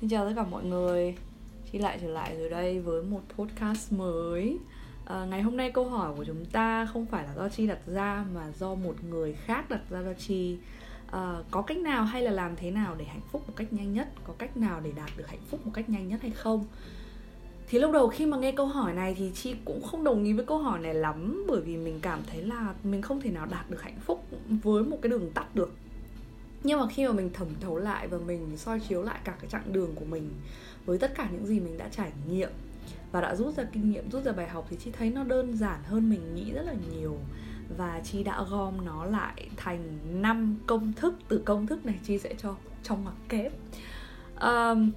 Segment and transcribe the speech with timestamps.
[0.00, 1.16] Xin chào tất cả mọi người.
[1.72, 4.58] Chi lại trở lại rồi đây với một podcast mới.
[5.04, 7.78] À, Ngày hôm nay câu hỏi của chúng ta không phải là do Chi đặt
[7.86, 10.56] ra Mà do một người khác đặt ra cho Chi.
[11.10, 13.92] À, Có cách nào hay là làm thế nào để hạnh phúc một cách nhanh
[13.92, 14.08] nhất?
[14.24, 16.64] Có cách nào để đạt được hạnh phúc một cách nhanh nhất hay không?
[17.68, 20.32] Thì lúc đầu khi mà nghe câu hỏi này thì chị cũng không đồng ý
[20.32, 23.46] với câu hỏi này lắm bởi vì mình cảm thấy là mình không thể nào
[23.46, 24.24] đạt được hạnh phúc
[24.62, 25.72] với một cái đường tắt được
[26.66, 29.50] nhưng mà khi mà mình thẩm thấu lại và mình soi chiếu lại cả cái
[29.50, 30.30] chặng đường của mình
[30.86, 32.50] với tất cả những gì mình đã trải nghiệm
[33.12, 35.56] và đã rút ra kinh nghiệm rút ra bài học thì chị thấy nó đơn
[35.56, 37.18] giản hơn mình nghĩ rất là nhiều.
[37.76, 42.18] Và chị đã gom nó lại thành năm công thức từ công thức này chị
[42.18, 43.52] sẽ cho trong mặt kép.
[44.40, 44.90] Um,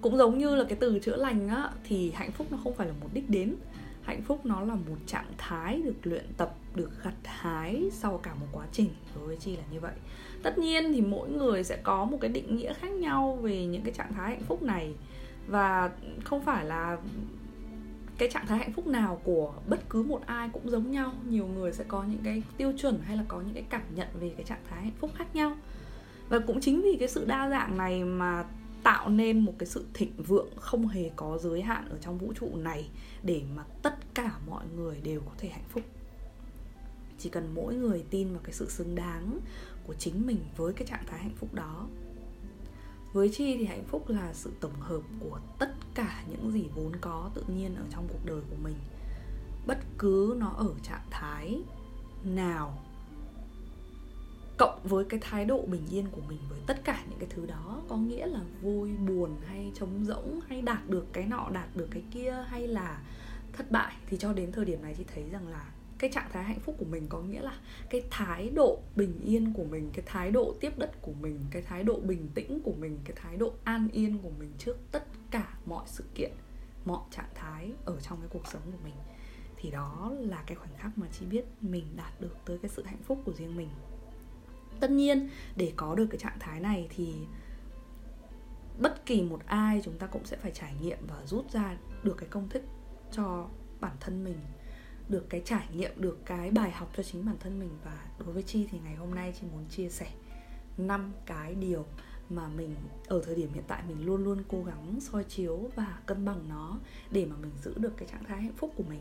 [0.00, 2.86] cũng giống như là cái từ chữa lành á thì hạnh phúc nó không phải
[2.86, 3.56] là một đích đến.
[4.02, 8.34] Hạnh phúc nó là một trạng thái được luyện tập được gặt hái sau cả
[8.34, 9.94] một quá trình đối với chi là như vậy.
[10.42, 13.82] Tất nhiên thì mỗi người sẽ có một cái định nghĩa khác nhau về những
[13.82, 14.94] cái trạng thái hạnh phúc này.
[15.46, 15.90] Và
[16.24, 16.98] không phải là
[18.18, 21.12] cái trạng thái hạnh phúc nào của bất cứ một ai cũng giống nhau.
[21.28, 24.08] Nhiều người sẽ có những cái tiêu chuẩn hay là có những cái cảm nhận
[24.20, 25.56] về cái trạng thái hạnh phúc khác nhau.
[26.28, 28.44] Và cũng chính vì cái sự đa dạng này mà
[28.82, 32.32] tạo nên một cái sự thịnh vượng không hề có giới hạn ở trong vũ
[32.32, 32.90] trụ này
[33.22, 35.82] để mà tất cả mọi người đều có thể hạnh phúc
[37.24, 39.38] chỉ cần mỗi người tin vào cái sự xứng đáng
[39.86, 41.86] của chính mình với cái trạng thái hạnh phúc đó.
[43.12, 46.92] Với chi thì hạnh phúc là sự tổng hợp của tất cả những gì vốn
[47.00, 48.74] có tự nhiên ở trong cuộc đời của mình.
[49.66, 51.62] Bất cứ nó ở trạng thái
[52.24, 52.78] nào,
[54.58, 57.46] cộng với cái thái độ bình yên của mình với tất cả những cái thứ
[57.46, 61.76] đó, có nghĩa là vui, buồn, hay trống rỗng, hay đạt được cái nọ, đạt
[61.76, 63.02] được cái kia, hay là
[63.52, 65.73] thất bại, thì cho đến thời điểm này chị thấy rằng là
[66.04, 67.58] cái trạng thái hạnh phúc của mình có nghĩa là
[67.90, 71.62] cái thái độ bình yên của mình, cái thái độ tiếp đất của mình, cái
[71.62, 75.04] thái độ bình tĩnh của mình, cái thái độ an yên của mình trước tất
[75.30, 76.32] cả mọi sự kiện,
[76.84, 78.94] mọi trạng thái ở trong cái cuộc sống của mình.
[79.56, 82.82] Thì đó là cái khoảnh khắc mà chị biết mình đạt được tới cái sự
[82.84, 83.68] hạnh phúc của riêng mình.
[84.80, 87.14] Tất nhiên, để có được cái trạng thái này thì
[88.78, 92.14] bất kỳ một ai chúng ta cũng sẽ phải trải nghiệm và rút ra được
[92.18, 92.62] cái công thức
[93.12, 93.48] cho
[93.80, 94.38] bản thân mình
[95.08, 97.70] được cái trải nghiệm, được cái bài học cho chính bản thân mình.
[97.84, 100.10] Và đối với chi thì ngày hôm nay chị muốn chia sẻ
[100.78, 101.84] năm cái điều
[102.30, 102.76] mà mình,
[103.06, 106.48] ở thời điểm hiện tại mình luôn luôn cố gắng soi chiếu và cân bằng
[106.48, 106.78] nó
[107.10, 109.00] để mà mình giữ được cái trạng thái hạnh phúc của mình.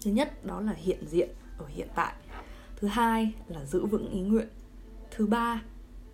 [0.00, 1.28] Thứ nhất, đó là hiện diện
[1.58, 2.14] ở hiện tại.
[2.76, 4.48] Thứ hai là giữ vững ý nguyện.
[5.10, 5.62] Thứ ba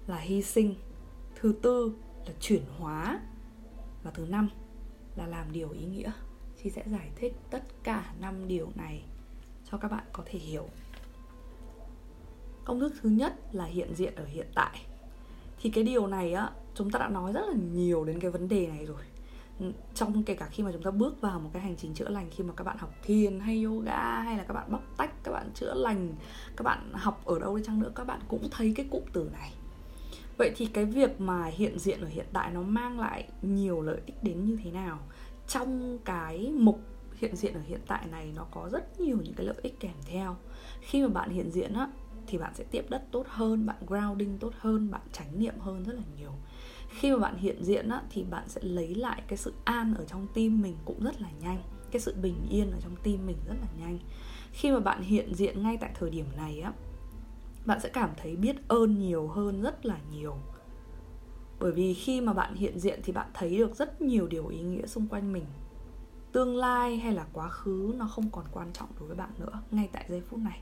[0.07, 0.75] là hy sinh.
[1.41, 1.95] Thứ tư
[2.27, 3.21] là chuyển hóa.
[4.03, 4.49] Và thứ năm
[5.17, 6.13] là làm điều ý nghĩa
[6.65, 9.03] thì sẽ giải thích tất cả năm điều này
[9.71, 10.69] cho các bạn có thể hiểu.
[12.65, 14.87] Công thức thứ nhất là hiện diện ở hiện tại.
[15.61, 18.49] Thì cái điều này á, chúng ta đã nói rất là nhiều đến cái vấn
[18.49, 19.03] đề này rồi.
[19.95, 22.31] Trong kể cả khi mà chúng ta bước vào một cái hành trình chữa lành,
[22.31, 25.33] khi mà các bạn học thiền hay yoga hay là các bạn bóc tách, các
[25.33, 26.15] bạn chữa lành,
[26.57, 29.31] các bạn học ở đâu đi chăng nữa, các bạn cũng thấy cái cụm từ
[29.33, 29.53] này.
[30.39, 34.01] Vậy thì cái việc mà hiện diện ở hiện tại nó mang lại nhiều lợi
[34.07, 34.99] ích đến như thế nào?
[35.49, 36.81] Trong cái mục
[37.15, 39.95] hiện diện ở hiện tại này nó có rất nhiều những cái lợi ích kèm
[40.07, 40.37] theo.
[40.81, 41.89] Khi mà bạn hiện diện á
[42.27, 45.85] thì bạn sẽ tiếp đất tốt hơn bạn grounding tốt hơn bạn tránh niệm hơn
[45.85, 46.33] rất là nhiều.
[46.89, 50.05] Khi mà bạn hiện diện á, thì bạn sẽ lấy lại cái sự an ở
[50.05, 53.37] trong tim mình cũng rất là nhanh cái sự bình yên ở trong tim mình
[53.49, 53.99] rất là nhanh.
[54.53, 56.73] Khi mà bạn hiện diện ngay tại thời điểm này á
[57.65, 60.37] bạn sẽ cảm thấy biết ơn nhiều hơn rất là nhiều
[61.65, 64.61] bởi vì khi mà bạn hiện diện thì bạn thấy được rất nhiều điều ý
[64.61, 65.45] nghĩa xung quanh mình.
[66.33, 69.63] Tương lai hay là quá khứ nó không còn quan trọng đối với bạn nữa,
[69.71, 70.61] ngay tại giây phút này.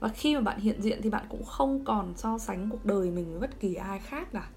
[0.00, 3.10] Và khi mà bạn hiện diện thì bạn cũng không còn so sánh cuộc đời
[3.10, 4.50] mình với bất kỳ ai khác cả.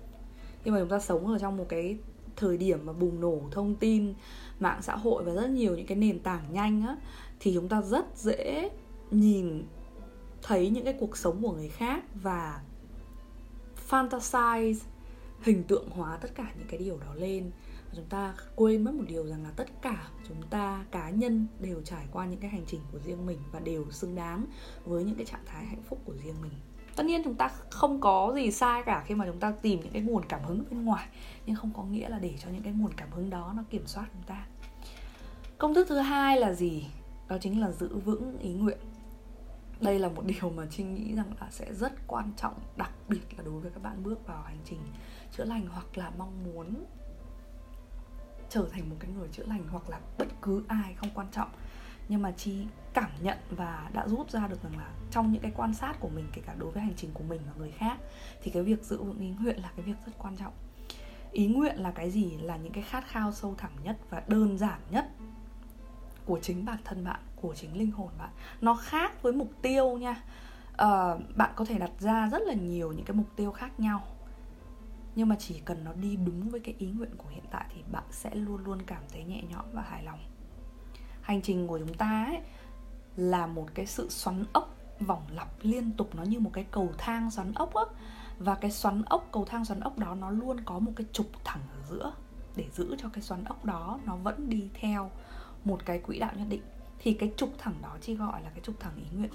[0.63, 1.97] Khi mà chúng ta sống ở trong một cái
[2.35, 4.13] thời điểm mà bùng nổ thông tin,
[4.59, 6.95] mạng xã hội và rất nhiều những cái nền tảng nhanh á,
[7.39, 8.69] thì chúng ta rất dễ
[9.11, 9.63] nhìn
[10.41, 12.61] thấy những cái cuộc sống của người khác và
[13.89, 14.90] fantasize
[15.41, 17.51] hình tượng hóa tất cả những cái điều đó lên.
[17.87, 21.47] Và chúng ta quên mất một điều rằng là tất cả chúng ta cá nhân
[21.59, 24.45] đều trải qua những cái hành trình của riêng mình và đều xứng đáng
[24.85, 26.51] với những cái trạng thái hạnh phúc của riêng mình.
[26.95, 29.93] Tất nhiên chúng ta không có gì sai cả khi mà chúng ta tìm những
[29.93, 31.07] cái nguồn cảm hứng bên ngoài,
[31.45, 33.87] nhưng không có nghĩa là để cho những cái nguồn cảm hứng đó nó kiểm
[33.87, 34.45] soát chúng ta.
[35.57, 36.85] Công thức thứ hai là gì?
[37.27, 38.77] Đó chính là giữ vững ý nguyện
[39.81, 43.37] đây là một điều mà trinh nghĩ rằng là sẽ rất quan trọng, đặc biệt
[43.37, 44.79] là đối với các bạn bước vào hành trình
[45.31, 46.85] chữa lành hoặc là mong muốn
[48.49, 51.49] trở thành một cái người chữa lành hoặc là bất cứ ai không quan trọng.
[52.09, 55.51] Nhưng mà chi cảm nhận và đã rút ra được rằng là trong những cái
[55.55, 57.97] quan sát của mình, kể cả đối với hành trình của mình và người khác,
[58.41, 60.53] thì cái việc giữ vững ý nguyện là cái việc rất quan trọng.
[61.31, 62.37] Ý nguyện là cái gì?
[62.37, 65.05] Là những cái khát khao sâu thẳm nhất và đơn giản nhất
[66.25, 68.29] của chính bản thân bạn của chính linh hồn bạn.
[68.61, 70.23] Nó khác với mục tiêu nha.
[70.77, 74.03] À, bạn có thể đặt ra rất là nhiều những cái mục tiêu khác nhau.
[75.15, 77.83] Nhưng mà chỉ cần nó đi đúng với cái ý nguyện của hiện tại thì
[77.91, 80.19] bạn sẽ luôn luôn cảm thấy nhẹ nhõm và hài lòng.
[81.21, 82.39] Hành trình của chúng ta ấy
[83.15, 86.15] là một cái sự xoắn ốc vòng lặp liên tục.
[86.15, 87.83] Nó như một cái cầu thang xoắn ốc á.
[88.39, 91.27] Và cái xoắn ốc cầu thang xoắn ốc đó nó luôn có một cái trục
[91.43, 92.13] thẳng ở giữa.
[92.55, 95.11] Để giữ cho cái xoắn ốc đó nó vẫn đi theo
[95.65, 96.61] một cái quỹ đạo nhất định
[96.99, 99.31] thì cái trục thẳng đó chỉ gọi là cái trục thẳng ý nguyện.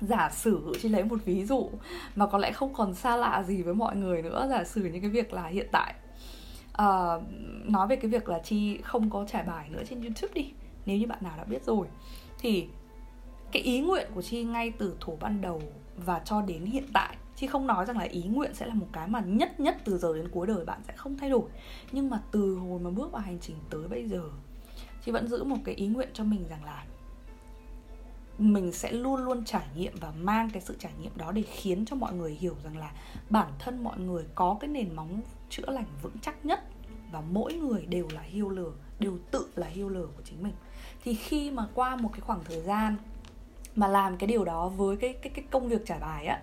[0.00, 1.70] Giả sử chỉ lấy một ví dụ
[2.16, 5.00] mà có lẽ không còn xa lạ gì với mọi người nữa giả sử như
[5.00, 5.94] cái việc là hiện tại
[6.82, 7.22] uh,
[7.64, 10.52] nói về cái việc là chi không có trải bài nữa trên youtube đi
[10.86, 11.86] nếu như bạn nào đã biết rồi
[12.38, 12.68] thì
[13.52, 15.62] cái ý nguyện của chi ngay từ thủ ban đầu
[15.96, 18.86] và cho đến hiện tại chi không nói rằng là ý nguyện sẽ là một
[18.92, 21.50] cái mà nhất nhất từ giờ đến cuối đời bạn sẽ không thay đổi.
[21.92, 24.22] Nhưng mà từ hồi mà bước vào hành trình tới bây giờ
[25.04, 26.84] chị vẫn giữ một cái ý nguyện cho mình rằng là
[28.38, 31.84] mình sẽ luôn luôn trải nghiệm và mang cái sự trải nghiệm đó để khiến
[31.86, 32.92] cho mọi người hiểu rằng là
[33.30, 35.20] bản thân mọi người có cái nền móng
[35.50, 36.60] chữa lành vững chắc nhất
[37.12, 40.52] và mỗi người đều là hiêu lừa đều tự là hiêu lừa của chính mình.
[41.04, 42.96] Thì khi mà qua một cái khoảng thời gian
[43.76, 46.40] mà làm cái điều đó với cái cái cái công việc trải bài á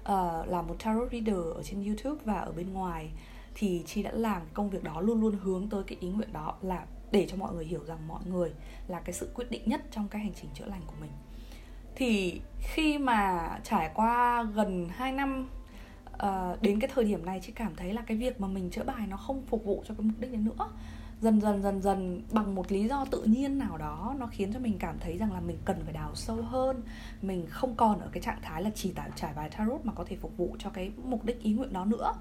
[0.00, 3.10] uh, là một tarot reader ở trên YouTube và ở bên ngoài
[3.54, 6.54] thì chị đã làm công việc đó luôn luôn hướng tới cái ý nguyện đó
[6.62, 8.52] là để cho mọi người hiểu rằng mọi người
[8.88, 11.10] là cái sự quyết định nhất trong cái hành trình chữa lành của mình.
[11.96, 15.48] Thì khi mà trải qua gần 2 năm
[16.12, 18.84] uh, đến cái thời điểm này chị cảm thấy là cái việc mà mình chữa
[18.84, 20.70] bài nó không phục vụ cho cái mục đích đấy nữa.
[21.20, 24.60] Dần dần dần dần bằng một lý do tự nhiên nào đó nó khiến cho
[24.60, 26.82] mình cảm thấy rằng là mình cần phải đào sâu hơn.
[27.22, 30.04] Mình không còn ở cái trạng thái là chỉ tải trải bài tarot mà có
[30.04, 32.14] thể phục vụ cho cái mục đích ý nguyện đó nữa.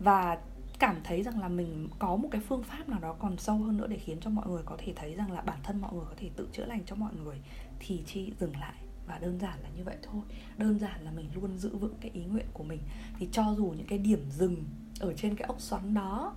[0.00, 0.38] Và
[0.78, 3.76] cảm thấy rằng là mình có một cái phương pháp nào đó còn sâu hơn
[3.76, 6.04] nữa để khiến cho mọi người có thể thấy rằng là bản thân mọi người
[6.04, 7.40] có thể tự chữa lành cho mọi người,
[7.78, 8.74] thì chi dừng lại
[9.06, 10.22] và đơn giản là như vậy thôi.
[10.58, 12.80] Đơn giản là mình luôn giữ vững cái ý nguyện của mình.
[13.18, 14.64] Thì cho dù những cái điểm dừng
[15.00, 16.34] ở trên cái ốc xoắn đó,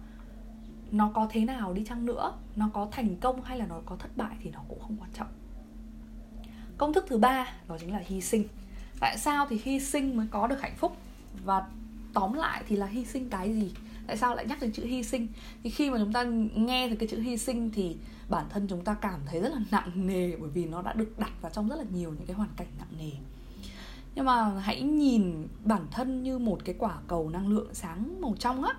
[0.92, 3.96] nó có thế nào đi chăng nữa, nó có thành công hay là nó có
[3.96, 5.28] thất bại thì nó cũng không quan trọng.
[6.78, 8.48] Công thức thứ ba, đó chính là hy sinh.
[9.00, 10.98] Tại sao thì hy sinh mới có được hạnh phúc?
[11.46, 11.68] Và
[12.14, 13.74] tóm lại thì là hy sinh cái gì?
[14.08, 15.28] Tại sao lại nhắc đến chữ hy sinh?
[15.64, 16.24] Thì khi mà chúng ta
[16.56, 17.98] nghe từ cái chữ hy sinh thì
[18.30, 21.20] bản thân chúng ta cảm thấy rất là nặng nề bởi vì nó đã được
[21.20, 23.12] đặt vào trong rất là nhiều những cái hoàn cảnh nặng nề.
[24.16, 28.36] Nhưng mà hãy nhìn bản thân như một cái quả cầu năng lượng sáng màu
[28.40, 28.74] trong á.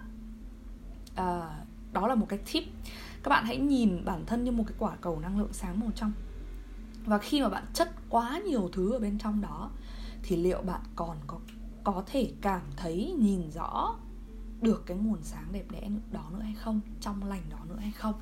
[1.16, 1.60] À,
[1.92, 2.64] đó là một cái tip.
[3.22, 5.90] Các bạn hãy nhìn bản thân như một cái quả cầu năng lượng sáng màu
[5.94, 6.12] trong.
[7.04, 9.70] Và khi mà bạn chất quá nhiều thứ ở bên trong đó
[10.22, 11.38] thì liệu bạn còn có
[11.84, 13.96] có thể cảm thấy nhìn rõ
[14.62, 17.92] được cái nguồn sáng đẹp đẽ đó nữa hay không, trong lành đó nữa hay
[17.92, 18.20] không.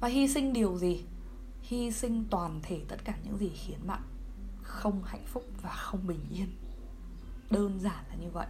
[0.00, 1.04] Và hy sinh điều gì?
[1.62, 4.02] Hy sinh toàn thể tất cả những gì khiến bạn
[4.62, 6.48] không hạnh phúc và không bình yên.
[7.50, 8.46] Đơn giản là như vậy.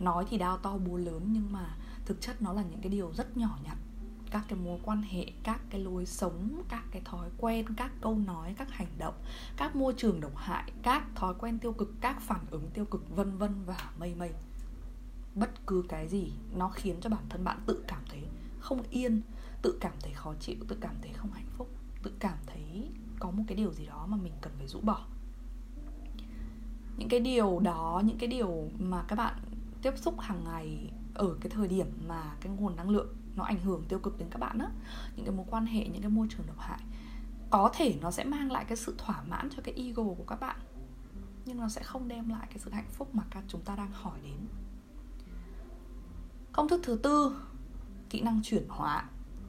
[0.00, 1.76] Nói thì đao to búa lớn nhưng mà
[2.06, 3.76] thực chất nó là những cái điều rất nhỏ nhặt.
[4.30, 8.18] Các cái mối quan hệ, các cái lối sống, các cái thói quen, các câu
[8.18, 9.14] nói, các hành động,
[9.56, 13.16] các môi trường độc hại, các thói quen tiêu cực, các phản ứng tiêu cực,
[13.16, 14.30] vân vân và mây mây
[15.34, 18.22] bất cứ cái gì, nó khiến cho bản thân bạn tự cảm thấy
[18.60, 19.22] không yên,
[19.62, 21.68] tự cảm thấy khó chịu, tự cảm thấy không hạnh phúc,
[22.02, 25.06] tự cảm thấy có một cái điều gì đó mà mình cần phải rũ bỏ.
[26.96, 29.34] Những cái điều đó, những cái điều mà các bạn
[29.82, 33.60] tiếp xúc hàng ngày ở cái thời điểm mà cái nguồn năng lượng nó ảnh
[33.60, 34.70] hưởng tiêu cực đến các bạn á,
[35.16, 36.80] những cái mối quan hệ, những cái môi trường độc hại,
[37.50, 40.40] có thể nó sẽ mang lại cái sự thỏa mãn cho cái ego của các
[40.40, 40.56] bạn,
[41.44, 43.90] nhưng nó sẽ không đem lại cái sự hạnh phúc mà các chúng ta đang
[43.92, 44.46] hỏi đến
[46.56, 47.36] công thức thứ tư
[48.10, 49.04] kỹ năng chuyển hóa.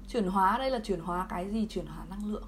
[0.10, 1.68] Chuyển hóa đây là chuyển hóa cái gì?
[1.70, 2.48] Chuyển hóa năng lượng.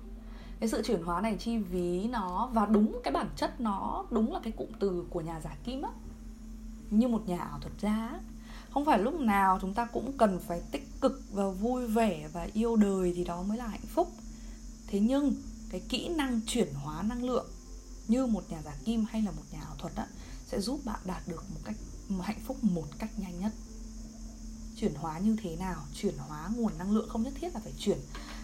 [0.60, 4.34] Cái sự chuyển hóa này chi ví nó và đúng cái bản chất nó đúng
[4.34, 5.90] là cái cụm từ của nhà giả kim á.
[6.90, 8.20] Như một nhà ảo thuật gia
[8.72, 12.48] không phải lúc nào chúng ta cũng cần phải tích cực và vui vẻ và
[12.54, 14.12] yêu đời thì đó mới là hạnh phúc.
[14.88, 15.34] Thế nhưng
[15.70, 17.46] cái kỹ năng chuyển hóa năng lượng
[18.08, 20.08] như một nhà giả kim hay là một nhà ảo thuật á,
[20.46, 21.76] sẽ giúp bạn đạt được một cách
[22.10, 23.52] một hạnh phúc một cách nhanh nhất
[24.80, 27.74] chuyển hóa như thế nào chuyển hóa nguồn năng lượng không nhất thiết là phải
[27.80, 28.00] chuyển.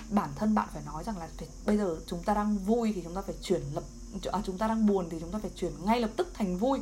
[0.10, 3.02] Bản thân bạn phải nói rằng là phải, bây giờ chúng ta đang vui thì
[3.04, 3.84] chúng ta phải chuyển lập
[4.32, 6.80] à, chúng ta đang buồn thì chúng ta phải chuyển ngay lập tức thành vui.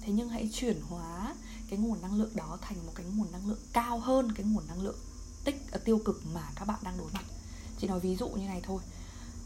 [0.00, 1.34] Thế nhưng hãy chuyển hóa
[1.70, 4.66] cái nguồn năng lượng đó thành một cái nguồn năng lượng cao hơn cái nguồn
[4.68, 4.98] năng lượng
[5.44, 7.24] tích à, tiêu cực mà các bạn đang đối mặt.
[7.78, 8.82] Chị nói ví dụ như này thôi.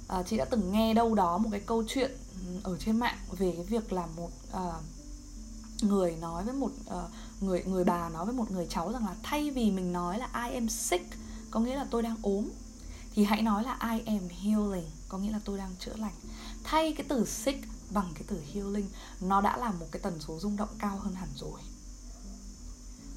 [0.09, 2.11] À, chị đã từng nghe đâu đó một cái câu chuyện
[2.47, 4.73] ừ, ở trên mạng về cái việc là một à,
[5.81, 9.15] người nói với một uh, người người bà nói với một người cháu rằng là
[9.23, 11.15] thay vì mình nói là I am sick
[11.51, 12.49] có nghĩa là tôi đang ốm
[13.15, 16.15] thì hãy nói là I am healing có nghĩa là tôi đang chữa lành.
[16.65, 18.89] Thay cái từ sick bằng cái từ healing
[19.21, 21.61] nó đã là một cái tần số rung động cao hơn hẳn rồi.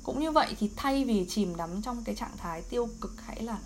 [0.03, 3.43] Cũng như vậy thì thay vì chìm đắm trong cái trạng thái tiêu cực hãy
[3.43, 3.59] là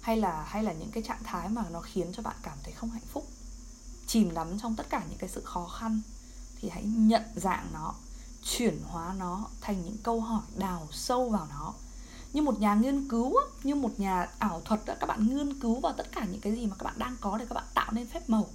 [0.00, 2.72] hay là hay là những cái trạng thái mà nó khiến cho bạn cảm thấy
[2.72, 3.26] không hạnh phúc
[4.06, 6.00] chìm đắm trong tất cả những cái sự khó khăn
[6.60, 7.94] thì hãy nhận dạng nó
[8.50, 11.74] chuyển hóa nó thành những câu hỏi đào sâu vào nó.
[12.32, 15.92] Như một nhà nghiên cứu như một nhà ảo thuật các bạn nghiên cứu vào
[15.92, 18.06] tất cả những cái gì mà các bạn đang có để các bạn tạo nên
[18.06, 18.48] phép màu.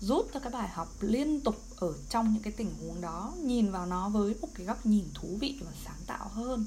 [0.00, 3.72] Rút ra cái bài học liên tục ở trong những cái tình huống đó, nhìn
[3.72, 6.66] vào nó với một cái góc nhìn thú vị và sáng tạo hơn.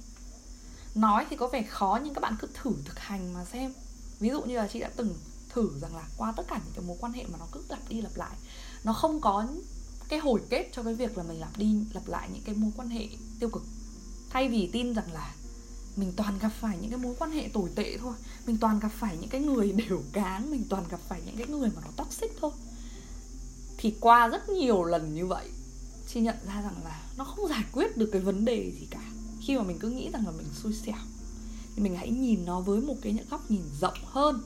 [0.95, 3.73] Nói thì có vẻ khó nhưng các bạn cứ thử thực hành mà xem.
[4.19, 5.15] Ví dụ như là chị đã từng
[5.49, 7.89] thử rằng là qua tất cả những cái mối quan hệ mà nó cứ lặp
[7.89, 8.35] đi lặp lại,
[8.83, 9.45] nó không có
[10.09, 12.71] cái hồi kết cho cái việc là mình lặp đi lặp lại những cái mối
[12.75, 13.07] quan hệ
[13.39, 13.63] tiêu cực.
[14.29, 15.33] Thay vì tin rằng là
[15.95, 18.13] mình toàn gặp phải những cái mối quan hệ tồi tệ thôi,
[18.47, 21.47] mình toàn gặp phải những cái người đều cán, mình toàn gặp phải những cái
[21.47, 22.51] người mà nó toxic thôi,
[23.77, 25.49] thì qua rất nhiều lần như vậy,
[26.07, 29.01] chị nhận ra rằng là nó không giải quyết được cái vấn đề gì cả.
[29.41, 30.95] Khi mà mình cứ nghĩ rằng là mình xui xẻo,
[31.75, 34.41] thì mình hãy nhìn nó với một cái những góc nhìn rộng hơn,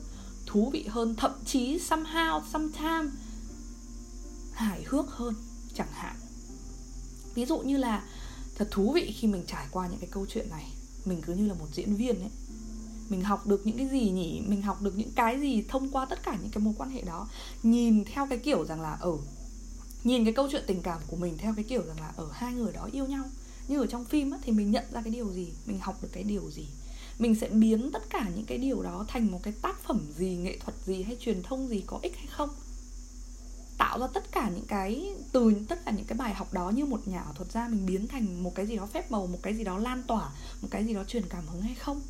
[0.46, 3.10] thú vị hơn, thậm chí somehow, sometime
[4.52, 5.34] hài hước hơn
[5.74, 6.16] chẳng hạn.
[7.34, 8.04] Ví dụ như là
[8.54, 10.72] thật thú vị khi mình trải qua những cái câu chuyện này.
[11.04, 12.30] Mình cứ như là một diễn viên ấy.
[13.08, 14.42] Mình học được những cái gì nhỉ?
[14.46, 17.02] Mình học được những cái gì thông qua tất cả những cái mối quan hệ
[17.02, 17.28] đó?
[17.62, 19.18] Nhìn theo cái kiểu rằng là ở
[20.04, 22.52] nhìn cái câu chuyện tình cảm của mình theo cái kiểu rằng là ở hai
[22.52, 23.24] người đó yêu nhau.
[23.68, 25.52] Như ở trong phim á, thì mình nhận ra cái điều gì?
[25.66, 26.66] Mình học được cái điều gì?
[27.18, 30.36] Mình sẽ biến tất cả những cái điều đó thành một cái tác phẩm gì
[30.36, 32.50] nghệ thuật gì hay truyền thông gì có ích hay không?
[33.92, 36.84] Tạo ra tất cả những cái từ tất cả những cái bài học đó như
[36.84, 39.38] một nhà ảo thuật ra mình biến thành một cái gì đó phép màu một
[39.42, 40.30] cái gì đó lan tỏa
[40.62, 42.00] một cái gì đó truyền cảm hứng hay không?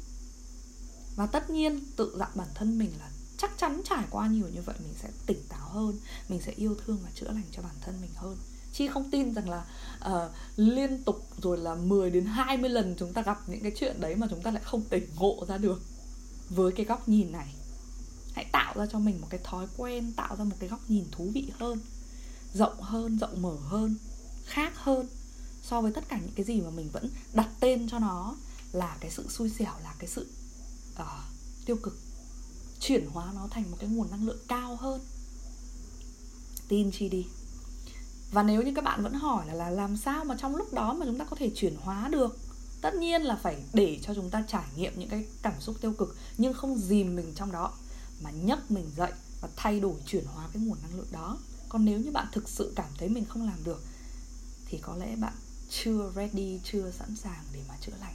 [1.17, 4.63] Và tất nhiên tự dặn bản thân mình là chắc chắn trải qua nhiều như
[4.63, 5.99] vậy mình sẽ tỉnh táo hơn
[6.29, 8.37] mình sẽ yêu thương và chữa lành cho bản thân mình hơn.
[8.73, 9.65] Chi không tin rằng là
[10.13, 14.01] uh, liên tục rồi là 10 đến 20 lần chúng ta gặp những cái chuyện
[14.01, 15.83] đấy mà chúng ta lại không tỉnh ngộ ra được.
[16.49, 17.55] Với cái góc nhìn này
[18.33, 21.05] hãy tạo ra cho mình một cái thói quen tạo ra một cái góc nhìn
[21.13, 21.81] thú vị hơn
[22.55, 23.97] rộng hơn rộng mở hơn
[24.45, 25.09] khác hơn
[25.63, 28.37] so với tất cả những cái gì mà mình vẫn đặt tên cho nó
[28.73, 30.27] là cái sự xui xẻo là cái sự
[31.01, 31.07] uh,
[31.67, 31.99] tiêu cực.
[32.81, 35.01] Chuyển hóa nó thành một cái nguồn năng lượng cao hơn.
[36.69, 37.27] Tin chi đi.
[38.33, 40.93] Và nếu như các bạn vẫn hỏi là, là làm sao mà trong lúc đó
[40.93, 42.39] mà chúng ta có thể chuyển hóa được
[42.81, 45.93] tất nhiên là phải để cho chúng ta trải nghiệm những cái cảm xúc tiêu
[45.93, 47.73] cực nhưng không dìm mình trong đó
[48.23, 51.39] mà nhấc mình dậy và thay đổi chuyển hóa cái nguồn năng lượng đó.
[51.69, 53.83] Còn nếu như bạn thực sự cảm thấy mình không làm được
[54.67, 55.35] thì có lẽ bạn
[55.71, 58.15] chưa ready chưa sẵn sàng để mà chữa lành.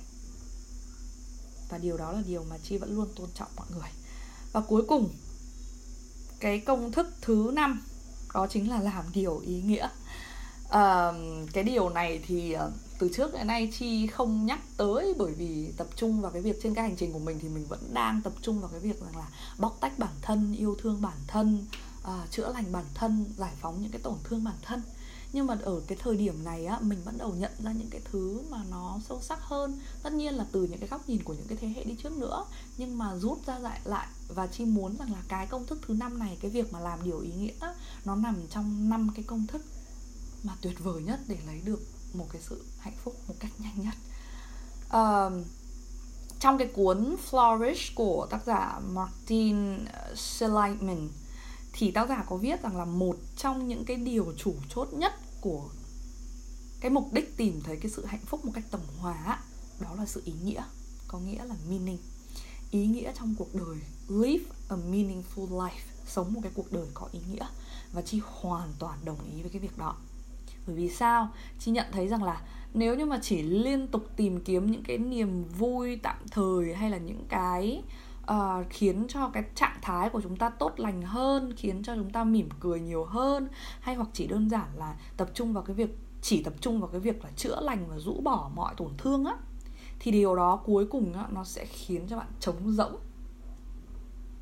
[1.69, 3.89] Và điều đó là điều mà chi vẫn luôn tôn trọng mọi người.
[4.51, 5.09] Và cuối cùng
[6.39, 7.83] cái công thức thứ năm
[8.33, 9.89] đó chính là làm điều ý nghĩa.
[10.69, 11.11] À,
[11.53, 15.71] cái điều này thì ờ, từ trước đến nay chi không nhắc tới bởi vì
[15.77, 18.21] tập trung vào cái việc trên cái hành trình của mình thì mình vẫn đang
[18.21, 19.27] tập trung vào cái việc rằng là
[19.57, 21.65] bóc tách bản thân yêu thương bản thân
[22.03, 24.81] à, chữa lành bản thân giải phóng những cái tổn thương bản thân.
[25.33, 28.01] Nhưng mà ở cái thời điểm này á mình bắt đầu nhận ra những cái
[28.11, 29.79] thứ mà nó sâu sắc hơn.
[30.03, 32.17] Tất nhiên là từ những cái góc nhìn của những cái thế hệ đi trước
[32.17, 32.45] nữa
[32.77, 35.93] nhưng mà rút ra lại lại và chi muốn rằng là cái công thức thứ
[35.93, 37.73] năm này cái việc mà làm điều ý nghĩa
[38.05, 39.65] nó nằm trong năm cái công thức
[40.43, 41.79] mà tuyệt vời nhất để lấy được
[42.13, 43.95] một cái sự hạnh phúc một cách nhanh nhất.
[44.91, 45.43] Um,
[46.39, 49.85] trong cái cuốn Flourish của tác giả Martin
[50.15, 51.09] Seligman
[51.73, 55.13] thì tác giả có viết rằng là một trong những cái điều chủ chốt nhất
[55.41, 55.69] của
[56.79, 59.39] cái mục đích tìm thấy cái sự hạnh phúc một cách tổng hòa
[59.79, 60.63] đó là sự ý nghĩa
[61.07, 61.97] có nghĩa là meaning.
[62.71, 67.09] Ý nghĩa trong cuộc đời live a meaningful life sống một cái cuộc đời có
[67.11, 67.47] ý nghĩa
[67.93, 69.95] và chi hoàn toàn đồng ý với cái việc đó
[70.67, 71.29] bởi vì sao?
[71.59, 72.41] Chị nhận thấy rằng là
[72.73, 76.89] nếu như mà chỉ liên tục tìm kiếm những cái niềm vui tạm thời hay
[76.89, 77.83] là những cái
[78.31, 82.09] uh, khiến cho cái trạng thái của chúng ta tốt lành hơn khiến cho chúng
[82.09, 83.47] ta mỉm cười nhiều hơn
[83.79, 86.89] hay hoặc chỉ đơn giản là tập trung vào cái việc chỉ tập trung vào
[86.89, 89.33] cái việc là chữa lành và rũ bỏ mọi tổn thương á
[89.99, 92.95] thì điều đó cuối cùng á, nó sẽ khiến cho bạn trống rỗng.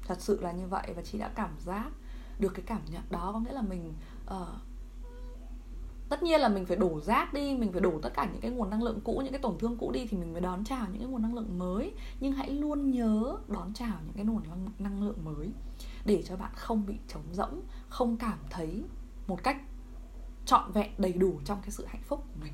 [0.08, 1.90] Thật sự là như vậy và chị đã cảm giác
[2.40, 3.30] được cái cảm nhận đó.
[3.34, 3.94] Có nghĩa là mình
[4.26, 4.48] uh,
[6.10, 8.52] tất nhiên là mình phải đổ rác đi mình phải đổ tất cả những cái
[8.52, 10.88] nguồn năng lượng cũ những cái tổn thương cũ đi thì mình mới đón chào
[10.92, 11.94] những cái nguồn năng lượng mới.
[12.20, 14.44] Nhưng hãy luôn nhớ đón chào những cái nguồn
[14.80, 15.50] năng lượng mới
[16.06, 18.84] để cho bạn không bị trống rỗng không cảm thấy
[19.28, 19.58] một cách
[20.46, 22.54] trọn vẹn đầy đủ trong cái sự hạnh phúc của mình.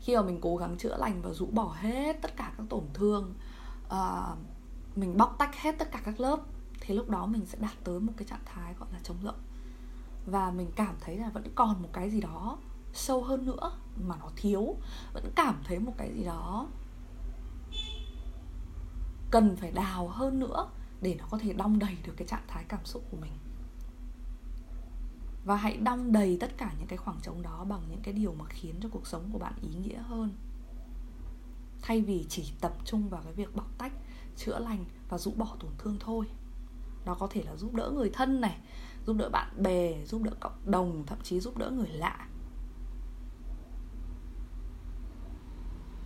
[0.00, 2.84] Khi mà mình cố gắng chữa lành và rũ bỏ hết tất cả các tổn
[2.94, 3.34] thương
[3.86, 4.38] uh,
[4.96, 6.40] mình bóc tách hết tất cả các lớp
[6.80, 9.34] thì lúc đó mình sẽ đạt tới một cái trạng thái gọi là trống rỗng
[10.26, 12.58] và mình cảm thấy là vẫn còn một cái gì đó
[12.92, 13.72] sâu hơn nữa
[14.06, 14.76] mà nó thiếu.
[15.12, 16.66] Vẫn cảm thấy một cái gì đó
[19.30, 20.68] cần phải đào hơn nữa
[21.00, 23.32] để nó có thể đong đầy được cái trạng thái cảm xúc của mình.
[25.44, 28.34] Và hãy đong đầy tất cả những cái khoảng trống đó bằng những cái điều
[28.34, 30.32] mà khiến cho cuộc sống của bạn ý nghĩa hơn.
[31.82, 33.92] Thay vì chỉ tập trung vào cái việc bóc tách,
[34.36, 36.26] chữa lành và rũ bỏ tổn thương thôi.
[37.04, 38.58] Nó có thể là giúp đỡ người thân này
[39.06, 42.28] giúp đỡ bạn bè, giúp đỡ cộng đồng, thậm chí giúp đỡ người lạ.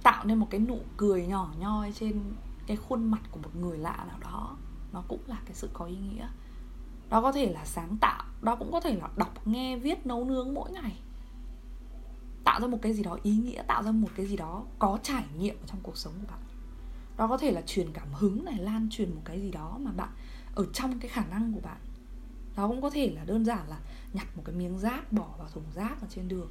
[0.02, 2.32] Tạo nên một cái nụ cười nhỏ nhoi trên
[2.66, 4.56] cái khuôn mặt của một người lạ nào đó.
[4.92, 6.28] Nó cũng là cái sự có ý nghĩa.
[7.10, 10.24] Đó có thể là sáng tạo, đó cũng có thể là đọc, nghe, viết, nấu
[10.24, 11.00] nướng mỗi ngày.
[12.44, 14.98] Tạo ra một cái gì đó ý nghĩa, tạo ra một cái gì đó có
[15.02, 16.40] trải nghiệm trong cuộc sống của bạn.
[17.16, 19.92] Đó có thể là truyền cảm hứng này, lan truyền một cái gì đó mà
[19.92, 20.08] bạn,
[20.54, 21.76] ở trong cái khả năng của bạn
[22.60, 23.78] nó cũng có thể là đơn giản là
[24.12, 26.50] nhặt một cái miếng rác, bỏ vào thùng rác ở trên đường.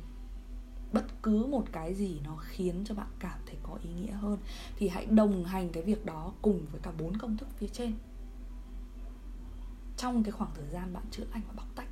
[0.93, 4.37] Bất cứ một cái gì nó khiến cho bạn cảm thấy có ý nghĩa hơn
[4.75, 7.93] thì hãy đồng hành cái việc đó cùng với cả bốn công thức phía trên.
[9.97, 11.87] Trong cái khoảng thời gian bạn chữa lành và bóc tách.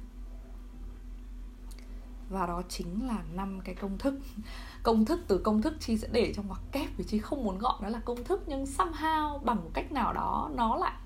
[2.29, 4.19] Và đó chính là năm cái công thức.
[4.83, 7.57] Công thức từ công thức chi sẽ để trong ngoặc kép vì chi không muốn
[7.57, 10.97] gọi nó là công thức, nhưng somehow bằng một cách nào đó nó lại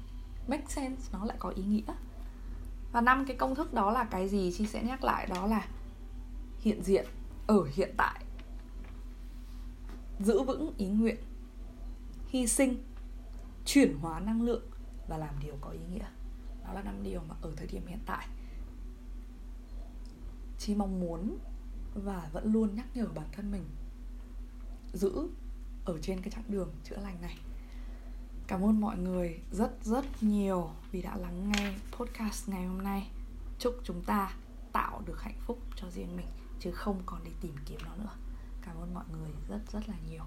[0.47, 1.93] make sense, nó lại có ý nghĩa
[2.91, 4.53] và năm cái công thức đó là cái gì?
[4.57, 5.27] Chi sẽ nhắc lại.
[5.27, 5.67] Đó là
[6.59, 7.05] hiện diện,
[7.47, 8.23] ở hiện tại.
[10.19, 11.17] Giữ vững ý nguyện.
[12.27, 12.83] Hy sinh.
[13.65, 14.63] Chuyển hóa năng lượng
[15.07, 16.05] và làm điều có ý nghĩa.
[16.63, 18.27] Đó là năm điều mà ở thời điểm hiện tại.
[20.59, 21.37] Chi mong muốn
[21.93, 23.63] và vẫn luôn nhắc nhở bản thân mình
[24.93, 25.27] giữ
[25.85, 27.37] ở trên cái chặng đường chữa lành này
[28.51, 33.07] cảm ơn mọi người rất rất nhiều vì đã lắng nghe podcast ngày hôm nay.
[33.59, 34.33] Chúc chúng ta
[34.71, 36.27] tạo được hạnh phúc cho riêng mình,
[36.59, 38.15] chứ không còn đi tìm kiếm nó nữa.
[38.61, 40.23] Cảm ơn mọi người rất rất là nhiều.